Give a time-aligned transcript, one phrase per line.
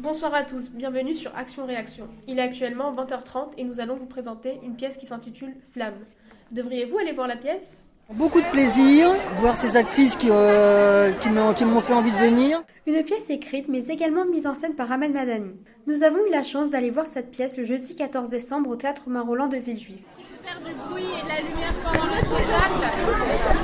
[0.00, 2.08] Bonsoir à tous, bienvenue sur Action Réaction.
[2.26, 6.06] Il est actuellement 20h30 et nous allons vous présenter une pièce qui s'intitule Flamme.
[6.52, 7.90] Devriez-vous aller voir la pièce?
[8.14, 9.10] Beaucoup de plaisir,
[9.40, 12.62] voir ces actrices qui, euh, qui m'ont fait envie de venir.
[12.86, 15.52] Une pièce écrite mais également mise en scène par Ahmed Madani.
[15.86, 19.02] Nous avons eu la chance d'aller voir cette pièce le jeudi 14 décembre au théâtre
[19.04, 20.00] Romain Roland de Villejuif.
[20.42, 22.84] Faire du bruit et de la lumière pendant le spectacle.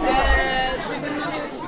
[0.05, 1.67] Euh, je vais vous demander aussi.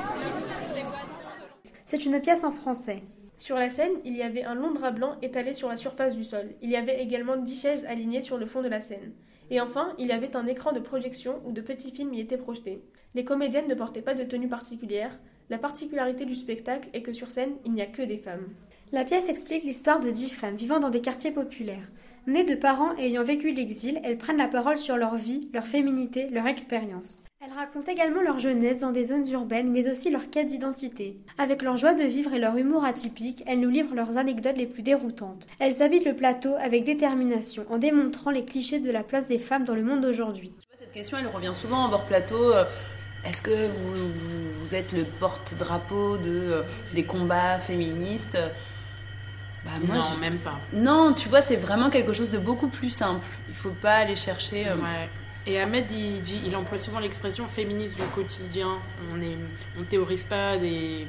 [1.86, 3.02] C'est une pièce en français.
[3.38, 6.24] Sur la scène, il y avait un long drap blanc étalé sur la surface du
[6.24, 6.50] sol.
[6.60, 9.12] Il y avait également dix chaises alignées sur le fond de la scène.
[9.50, 12.36] Et enfin, il y avait un écran de projection où de petits films y étaient
[12.36, 12.82] projetés.
[13.14, 15.16] Les comédiennes ne portaient pas de tenue particulière.
[15.50, 18.48] La particularité du spectacle est que sur scène, il n'y a que des femmes.
[18.90, 21.88] La pièce explique l'histoire de dix femmes vivant dans des quartiers populaires.
[22.28, 26.28] Nées de parents ayant vécu l'exil, elles prennent la parole sur leur vie, leur féminité,
[26.30, 27.22] leur expérience.
[27.40, 31.16] Elles racontent également leur jeunesse dans des zones urbaines, mais aussi leur quête d'identité.
[31.38, 34.66] Avec leur joie de vivre et leur humour atypique, elles nous livrent leurs anecdotes les
[34.66, 35.46] plus déroutantes.
[35.58, 39.64] Elles habitent le plateau avec détermination, en démontrant les clichés de la place des femmes
[39.64, 40.52] dans le monde d'aujourd'hui.
[40.78, 42.52] Cette question, elle revient souvent en bord plateau.
[42.52, 42.66] Euh,
[43.24, 43.68] est-ce que
[44.60, 46.62] vous, êtes le porte-drapeau euh,
[46.94, 48.36] des combats féministes?
[49.68, 50.58] Bah, moi, non, même pas.
[50.72, 53.24] Non, tu vois, c'est vraiment quelque chose de beaucoup plus simple.
[53.48, 54.68] Il faut pas aller chercher.
[54.68, 55.10] Euh, ouais.
[55.46, 58.78] Et Ahmed, il, dit, il emploie souvent l'expression féministe du quotidien.
[59.12, 59.28] On ne
[59.78, 61.06] on théorise pas des,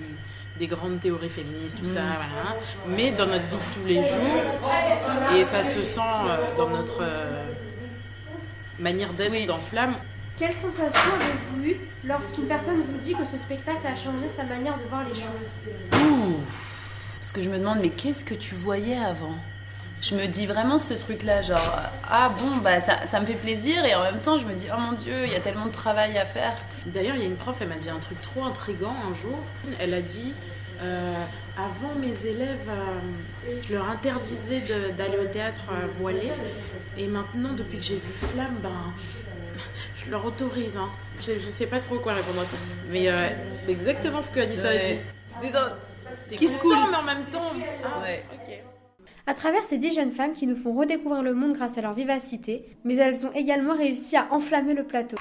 [0.58, 2.16] des, grandes théories féministes, tout ça, mm.
[2.16, 2.58] voilà.
[2.88, 7.00] Mais dans notre vie de tous les jours, et ça se sent euh, dans notre
[7.02, 7.44] euh,
[8.78, 9.96] manière d'être dans Flamme.
[10.38, 14.78] Quelle sensation avez-vous eu lorsqu'une personne vous dit que ce spectacle a changé sa manière
[14.78, 16.02] de voir les choses?
[16.02, 16.40] Ouh
[17.30, 19.36] Parce que je me demande, mais qu'est-ce que tu voyais avant?
[20.02, 23.86] Je me dis vraiment ce truc-là, genre, ah bon, bah ça, ça, me fait plaisir
[23.86, 25.72] et en même temps je me dis, oh mon dieu, il y a tellement de
[25.72, 26.56] travail à faire.
[26.88, 29.38] D'ailleurs, il y a une prof, elle m'a dit un truc trop intrigant un jour.
[29.80, 30.34] Elle a dit,
[30.82, 31.14] euh,
[31.56, 34.64] avant mes élèves, euh, je leur interdisais
[34.98, 36.32] d'aller au théâtre euh, voilé
[36.98, 38.92] et maintenant, depuis que j'ai vu Flamme, ben,
[39.96, 40.78] je leur autorise.
[40.78, 40.90] Hein.
[41.20, 42.58] Je, je, sais pas trop quoi répondre à ça.
[42.90, 43.08] Mais
[43.60, 45.04] c'est exactement ce que Anissa ouais.
[45.38, 45.52] a dit.
[46.36, 47.52] Qui se coule, mais en même temps.
[47.84, 48.24] Ah, ouais.
[48.34, 48.54] ok.
[49.30, 51.94] À travers ces dix jeunes femmes qui nous font redécouvrir le monde grâce à leur
[51.94, 55.18] vivacité, mais elles ont également réussi à enflammer le plateau.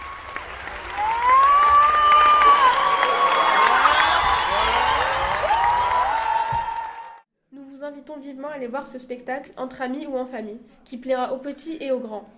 [7.53, 10.97] Nous vous invitons vivement à aller voir ce spectacle entre amis ou en famille, qui
[10.97, 12.28] plaira aux petits et aux grands.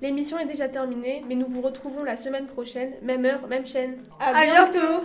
[0.00, 3.98] L'émission est déjà terminée, mais nous vous retrouvons la semaine prochaine, même heure, même chaîne.
[4.20, 5.02] À, bientôt